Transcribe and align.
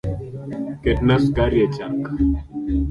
Ketna 0.81 1.15
sukari 1.23 1.57
echak 1.65 1.95